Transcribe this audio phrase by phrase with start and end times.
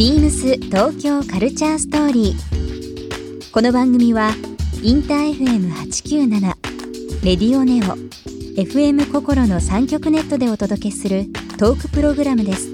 [0.00, 3.52] ビームス東京カルチャーストーリー。
[3.52, 4.30] この番組は
[4.82, 6.40] インター FM897
[7.22, 7.98] レディオネオ
[8.58, 11.26] FM 心の三極ネットでお届けする
[11.58, 12.70] トークプログラムです。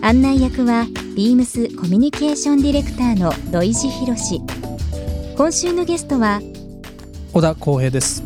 [0.00, 4.40] 案内役はビームスコミュニケーションディレクターの土井博志。
[5.36, 6.40] 今週のゲストは
[7.34, 8.22] 小田光平です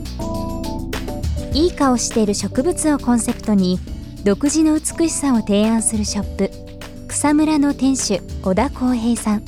[1.53, 3.81] いい顔している植物をコンセプトに
[4.23, 6.62] 独自の美しさを提案するショップ
[7.13, 9.45] 草むらの店主小田光平さん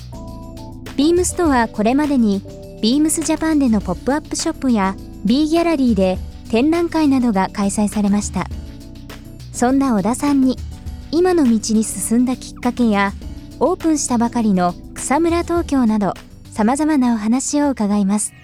[0.96, 2.42] ビームスとはこれまでに
[2.82, 6.18] ビームスジャパンでのポップアップショップや B ギャラリーで
[6.50, 8.46] 展覧会などが開催されました
[9.54, 10.58] そんな小田さんに
[11.10, 13.12] 今の道に進んだきっかけや
[13.60, 16.12] オープンしたばかりの草むら東京など
[16.52, 18.34] さまざまなお話を伺います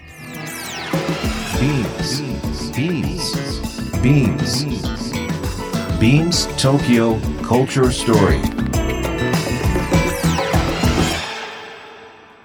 [1.61, 2.23] Beams.
[2.73, 3.35] Beams.
[4.01, 4.65] Beams.
[5.99, 8.60] Beams Tokyo Culture Story.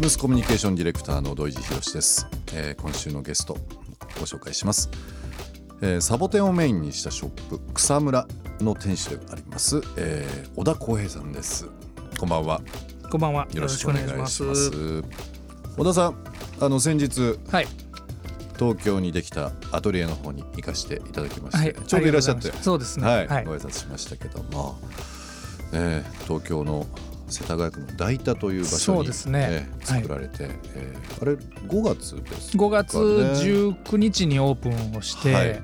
[0.00, 3.58] ビームスコミュニケーションディレクターの土井博です、えー今週のゲスト
[4.18, 4.88] ご紹介します、
[5.82, 8.26] えーサボテンをメインにしたショップ草むら
[8.62, 11.68] の店主であります、えー小田光平さんです。
[12.18, 12.62] こんばんは。
[13.10, 13.46] こんばんは。
[13.52, 15.02] よろしくお願いします。
[15.76, 16.24] 小田さん
[16.60, 17.66] あの先日はい。
[18.58, 21.86] 東京にできたアトリエの方に行かせていただきまして、はい。
[21.86, 22.50] ちょうどいらっしゃって。
[22.62, 23.06] そうですね。
[23.06, 23.44] はい、はい。
[23.44, 24.78] ご挨拶しましたけども、
[25.74, 26.86] えー東京の
[27.30, 29.12] 世田谷区の大田という場所に、ね
[29.50, 30.02] えーはい。
[30.02, 35.62] 作られて、えーあれ5月ですか、ね、5月19日にオープンをして、はい。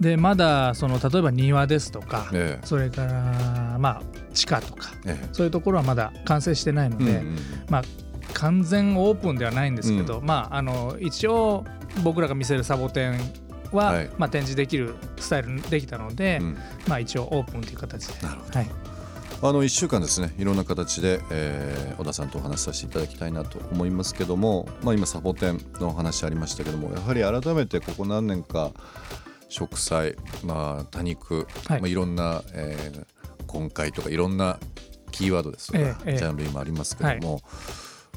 [0.00, 2.66] でまだその例えば庭ですとか、ええ。
[2.66, 4.02] それからまあ
[4.34, 5.28] 地下とかええ。
[5.32, 7.36] そういうところはまだ完成してないので、うんうん
[7.68, 7.82] まあ
[8.34, 11.64] 完全オープンではないんですけど、まああの一応
[12.02, 13.20] 僕らが見せるサボテン
[13.72, 14.10] は、はい。
[14.18, 16.56] まあ、展示できるスタイルにできたので、うん。
[16.88, 18.26] まあ一応オープンという形で。
[18.26, 18.58] なるほど。
[18.58, 18.68] はい、
[19.44, 28.72] あの1週間ですねいろんな形で、えー小田さんとお話しさせていただきたいなと思いますけども、まあ、今サボテンのお話ありましたけどもやはり改めてここ何年か
[29.48, 33.06] 植栽、まあ、多肉、はいまあ、いろんな、えー
[33.52, 34.58] 根海とかいろんな
[35.10, 36.16] キーワードですとか、ええええ。
[36.16, 37.42] ジャンル今ありますけども、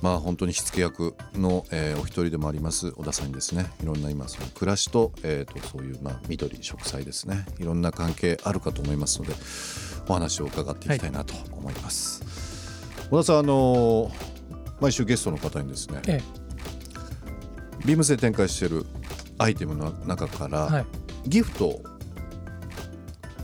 [0.02, 3.66] まあ本当に火付け役の、えーお一人でもあります小田さんにですね。
[3.84, 7.46] いろんな今その暮らしと,、えー、とそういう、まあ、緑植栽ですね。
[7.60, 9.34] いろんな関係あるかと思いますので
[10.08, 12.22] お話を伺っていきたいなと思います。
[13.10, 14.36] 小田さんあのー
[14.82, 16.22] 毎週ゲストの方にですね、え
[17.86, 18.86] ビームスで展開している
[19.38, 20.86] アイテムの中から、えはい、
[21.30, 21.84] ギフトを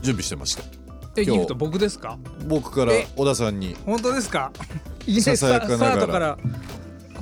[0.02, 1.20] 準備してまして今日。
[1.22, 2.18] えギフト僕ですか？
[2.48, 4.52] 僕からえ小田さんに本当ですか？
[5.06, 5.90] いいねささやかながら。
[5.92, 6.38] スタートから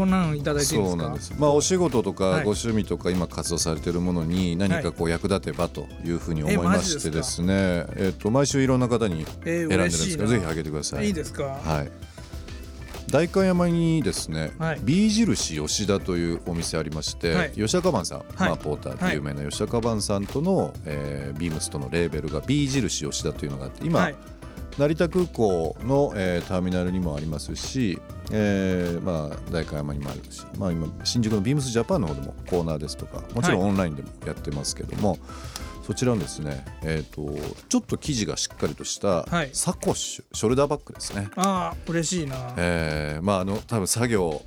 [0.00, 0.86] こんなのいただいてですか？
[0.88, 2.44] そうなんですまあお仕事とかはい。
[2.44, 7.84] ご趣味とか今活動されているものに何かこう役立てばというふうに思いましてですね。
[7.96, 11.06] えっと毎週いろんな方にえー選んでるんですけどぜひあげてください。
[11.06, 11.44] いいですか？
[11.44, 11.92] はい。
[13.10, 14.80] 代官山にですね、はい。
[14.84, 17.50] B 印吉田というお店ありまして、はい。
[17.50, 18.26] 吉田カバンさん、はい。
[18.38, 24.14] まあ、ポーターで有名な吉田カバンさんとの、えービームスとのレーベルが B 印吉田というのがあって今、はい
[24.80, 28.00] 成田空港の、えーターミナルにもありますし、
[28.32, 35.18] えーまあ、代官山にもあるし、まあ、今新宿のビームスジャパンの方でもコーナーですとかもちろんはオンラインでもやってますけども、
[35.86, 39.50] そちらのですね、えー、とちょっと生地がしっかりとしたはい。
[39.52, 41.28] サコッシュ、ショルダーバッグですね。
[41.36, 42.54] ああ嬉しいな。
[42.56, 44.40] えーまああの多分作業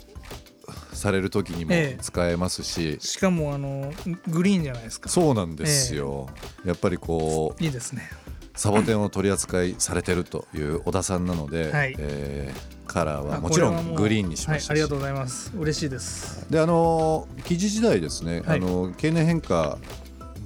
[0.93, 2.01] される時にもええ。
[2.01, 3.93] 使えますし、しかもあの
[4.29, 5.09] グリーンじゃないですか。
[5.09, 6.29] そうなんですよ、
[6.65, 8.09] やっぱりこういいですね
[8.55, 11.95] サボテンを取り扱いされてるという小田さんなので、はい。
[11.97, 15.51] えーカラーはあもちろんグリーンにしましたし、はい、ありがとうございます。
[15.57, 16.45] 嬉しいです。
[16.51, 18.59] であの生地時代ですね、はい。
[18.59, 19.77] あの経年変化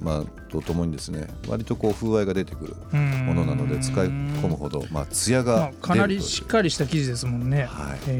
[0.00, 7.64] まあ、とともにですね割とこう風合いが出てくるもものなので使い込むほど、まあ、艶まあが出るという、かなりしっかりした生地ですもんね。
[7.64, 8.10] はい。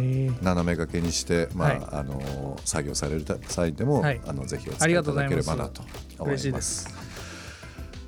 [0.42, 1.80] 斜め掛けにして、まあはい。
[1.92, 4.20] あの作業される際でも、はい。
[4.26, 6.24] あのぜひお使いいただければなと思います。
[6.24, 7.07] 嬉しいです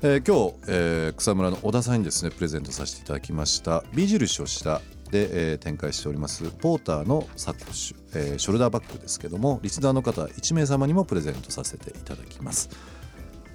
[0.03, 3.83] えー今日、えー草むらの小田さんにですねプレゼントさせていただきました。
[3.93, 4.81] B 印をした
[5.11, 12.69] で、えー展開しておりますポーターのサコッシュ、えーショルダーバッグですけどもリスナーの方1名様にもプレゼントさせていただきます。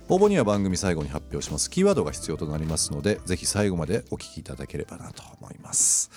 [0.08, 1.68] 応募には番組最後に発表します。
[1.68, 6.10] キーワードが必要となりますのでぜひ最後までお聞きいただければなと思います。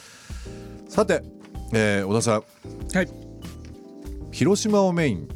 [0.87, 1.23] さて、
[1.73, 2.43] えー小田さん。
[2.95, 3.09] はい。
[4.31, 5.27] 広島をメイン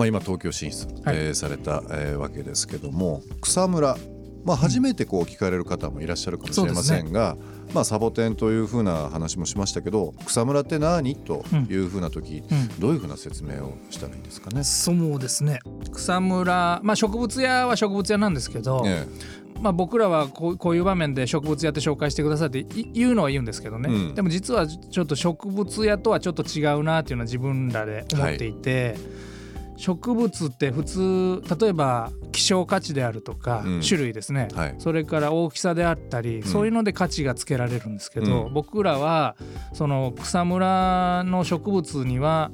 [0.00, 1.16] まあ、今東京進出、はい。
[1.16, 3.98] えーされた、えーわけですけども草むら、
[4.46, 7.36] まあ、初めてこう聞かれる方もいらっしゃるかもしれませんが、
[7.74, 11.16] まあ、サボテンというふうな話もしましたけど草むらって何？
[11.16, 12.80] というふうな時、うん。
[12.80, 14.64] どういうふうな説明をしたらいいんですかね？
[14.64, 15.58] そうですね。
[15.92, 19.06] 草むらまあ植物屋は植物屋なんですけど、え
[19.60, 24.14] まあ、僕らはこうこういう場面で植物屋って紹介してくださいってい言うのは言うんですけどね、うん。
[24.14, 28.96] でも実はちょっと植物屋とはちょっと違うなっていうのは自分らで思っていて、
[29.80, 33.80] 植物って普通例えば希少価値であるとか、うん。
[33.80, 34.74] 種類ですね、はい。
[34.78, 38.52] それから大きさであったり、そういうので価値がつけられるんですけど、うん。
[38.52, 39.36] 僕らは
[39.72, 42.50] その草むらの植物には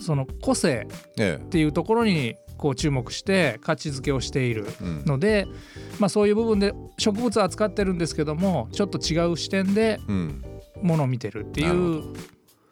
[0.00, 0.86] その個性
[1.18, 1.42] ええ。
[1.42, 5.04] っていうところにこう注目して価値づけをしているうん。
[5.04, 5.46] ので、
[5.98, 10.44] まあ、そういう部分で植物を扱ってるんですけどもちょっと違う視点でうん。
[10.80, 12.14] ものを見てるっていう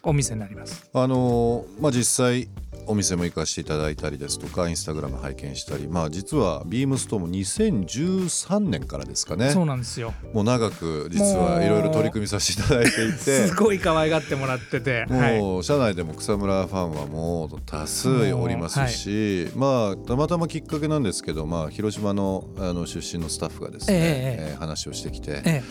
[0.04, 0.88] お店になります。
[0.94, 2.48] あのーまあ、実際
[2.86, 9.50] お店も行かせていただいたりですとかインスタグラム拝見したり、まあ、実はビームストも2013年からですかね。
[9.50, 10.14] そうなんですよ。
[10.32, 13.04] もう長く実はいろいろ取り組みさせていただいて。
[13.04, 13.18] いて
[13.48, 25.62] すごい可愛がってもらってて、はい、もう社内でも草むらファンはもう多数おりますし、まあたまたまきっかけなんですけど、まあ、広島のあの出身のスタッフがですね、ええ話をしてきて、え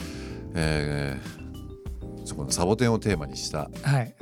[0.56, 1.20] え。
[1.42, 1.46] ー
[2.26, 4.16] そこのサボテンをテーマにしたえはい、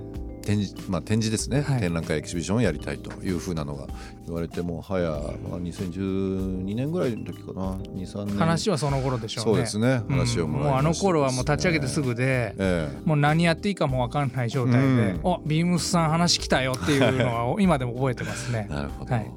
[0.44, 1.80] 展示,、まあ、展示ですね、はい。
[1.80, 3.88] 展覧会エキシビションをやりたいというふうなのが
[4.26, 5.22] 言われてもう早、まあ、
[5.60, 7.76] 2012年ぐらいの時かな。
[7.76, 8.38] 23年。
[8.38, 9.52] 話はその頃でしょうね。
[9.52, 10.04] そうですね。
[10.10, 13.02] 話をうんもうあの頃はもう立ち上げてすぐで、ええ。
[13.06, 18.68] もう何やっていいかも分かんない状態でうん「おビームスさん話来たよ」っていうのは 今でも覚えてますね。
[18.70, 19.32] なるほど、はい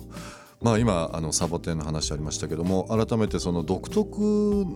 [0.67, 4.67] まあ今あのサボテンの話ありましたけども改めてその独特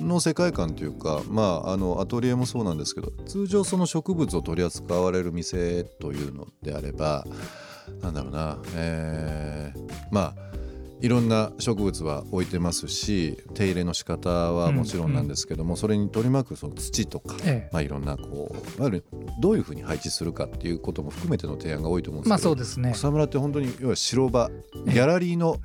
[0.00, 7.26] の世界観というかまああのアトリエもそうなんですけど通常その植物を取り扱われる店というのであれば
[8.02, 10.61] なんだろうな、えーまあ
[11.02, 17.70] いろんな植物は置いてますし手入れの仕方はもちろんなんですけども、それに取り巻くその土とか、ええ。
[17.72, 19.04] まあ、いろんなこういわゆる
[19.40, 22.92] どういうふうに配置するかっていうことも含めての提案が多いと思うんですけど、まあそうですね。
[22.92, 24.48] 草むらって本当に要は白場
[24.86, 25.58] ギャラリーの。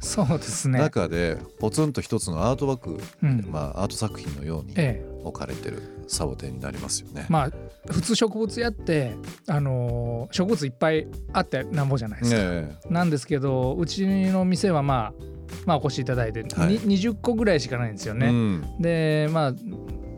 [0.80, 3.48] 中でポツンと一つのアートワーク、うん。
[3.52, 5.18] まあ、アート作品のようにええ。
[5.24, 7.26] 置かれてるサボテンになりますよね。
[7.30, 7.52] まあ
[7.92, 9.16] 普通植物屋って、
[9.48, 12.42] あのー植物いっぱいあってなんぼじゃないですか。
[12.42, 15.24] えなんですけどうちの店はまあ
[15.66, 18.28] まあお越しいただいて、はいに20個ぐらいしかないんですよね。
[18.28, 19.54] えうんでまあ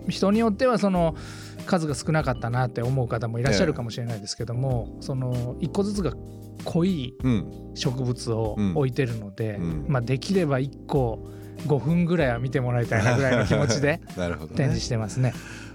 [0.08, 1.16] 人によってはその
[1.66, 6.14] 数が少なかったなって思う方もいらっしゃるかもしれないですけども、その1個ずつが
[6.66, 11.30] 濃いうん植物をうん置いてるので、うんまあ、できれば1個
[11.68, 14.02] 5分ぐらいは見てもらいたいなぐらいの気持ちで
[14.56, 15.34] 展示してますね。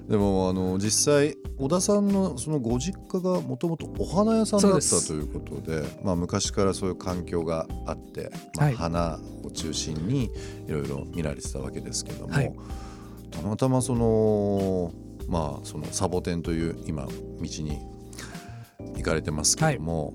[0.09, 8.75] でもあの実際小田さんのそのご実家がもともとお花屋さんだったということでまあ、昔からそういう環境があって、まあ、はい。
[8.75, 10.31] 花を中心に
[10.67, 12.53] いろいろ見られてたわけですけども、はい。
[13.31, 14.93] たまたまその
[15.29, 17.11] まあそのサボテンという今道
[17.41, 17.79] に
[18.97, 20.15] 行かれてますけども、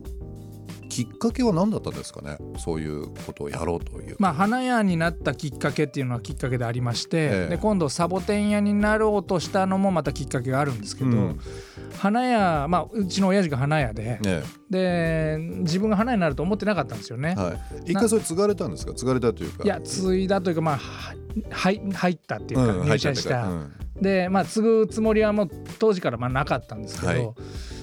[1.00, 2.38] きっかけは何だったんですかね？
[2.58, 4.18] そういうことをやろうという。
[4.20, 7.50] まあ、花屋になったきっかけっていうのはきっかけでありまして、ええ。
[7.52, 11.40] で今度サボテン屋になろうとしたのもまたきっかけがあるんですけど、うん。
[11.98, 17.34] 花屋、まあ、うちの親父が花屋で、ねで自分が花屋になると思ってなかったんですよね。
[17.36, 17.54] は
[17.88, 18.94] い、一回それ継がれたんですか？
[18.94, 19.64] 継がれたというか。
[19.64, 21.16] いや継いだというかまあは
[21.50, 27.34] はい入ったっていうか、うん入社した、うんでまあ継ぐつもりはもう当時からまあなかったんですけど、はい。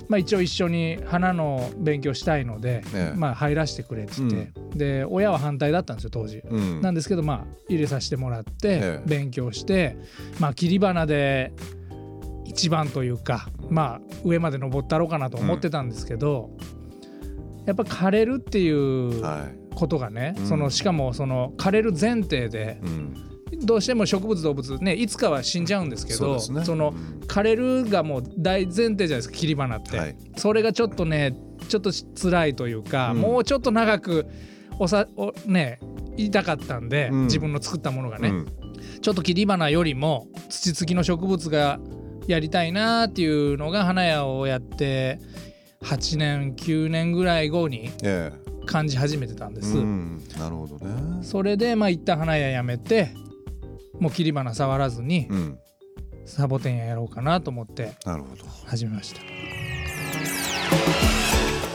[0.09, 3.19] まあ、一応一緒に花の勉強したいので、ええ。
[3.19, 6.39] まあ、入らせてくれって言って、で親は反対だったんですよ当時。
[6.49, 6.81] うん。
[6.81, 9.03] なんですけどまあ入れさせてもらってええ。
[9.05, 9.97] 勉強して、
[10.39, 11.53] まあ切り花で
[12.45, 16.51] 一番というかまあ上まで登ったろうかなと思ってたんですけど、
[17.67, 19.75] やっぱ枯れるっていうはい。
[19.75, 20.47] ことがね、うん。
[20.47, 23.15] そのしかもその枯れる前提でうん
[23.63, 26.65] どうしても植物動物ねいつかは死んじゃうんですけどね。
[26.77, 30.17] のうん枯れるがもう大前提じゃないですか切り花って、はい。
[30.37, 31.37] それがちょっとね
[31.69, 33.21] ちょっと辛いというか、うん。
[33.21, 34.27] もうちょっと長く
[34.79, 35.81] おさおね
[36.17, 37.25] 言いたかったんで、うん。
[37.25, 38.47] 自分の作ったものがね、うん。
[39.01, 41.81] ちょっと切り花よりも土付きの植物が
[42.27, 45.19] やりたいなっていうのが花屋をやって
[45.83, 48.33] 8年9年ぐらい後にえ
[48.67, 49.79] 感じ始めてたんでえす。
[49.79, 50.23] うん。
[50.39, 51.23] なるほどね。
[51.23, 53.15] それでまあ一旦花屋辞めて
[54.01, 55.59] もう切り花触らずにうん。
[56.25, 58.45] サボテン屋やろうかなと思ってなるほど。
[58.67, 59.21] 始めました。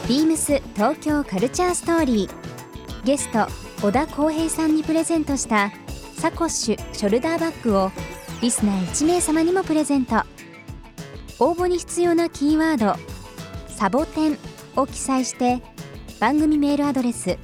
[0.08, 3.04] ビームス東京カルチャーストーリー。
[3.04, 3.46] ゲスト
[3.80, 5.72] 小田浩平さんにプレゼントした
[6.18, 7.90] サコッシュショルダーバッグを
[8.42, 10.16] リスナー1名様にもプレゼント。
[11.40, 12.96] 応募に必要なキーワード
[13.74, 14.38] 「サボテン」
[14.76, 15.60] を記載して
[16.20, 17.36] 番組メールアドレス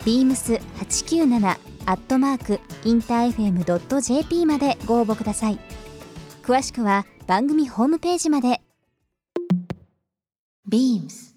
[0.00, 5.58] beams897 アットマークインター FM.jp までご応募ください
[6.42, 8.60] 詳しくは番組ホームページまで
[10.70, 11.34] beams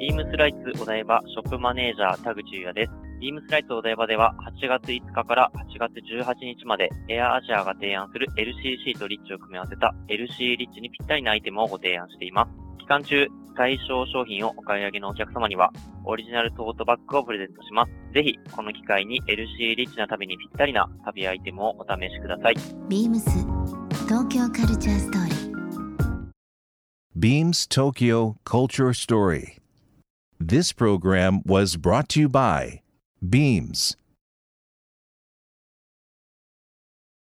[0.00, 2.92] ビームスライツお台場ショップマネージャー田口優也です。
[3.20, 12.73] ビームスライツお台場では8月5日から8月18日までエアアジアが提案する LCC とリッチを組み合わせた LC リッチにぴったりなアイテムをご提案しています。
[12.84, 13.26] 期間中、
[13.56, 15.72] 対象商品をお買い上げのお客様には
[16.04, 17.92] オリジナルトートバッグをプレゼントします。
[18.12, 22.54] ぜひ、この機会に LC リッチな旅にぴったりな旅アイテムをお試しください。
[22.90, 23.24] beams
[24.06, 25.44] 東京カルチャーストーリー
[27.18, 29.62] Beams Tokyo Culture Story.
[30.38, 32.82] This program was brought to you by
[33.26, 33.96] Beams.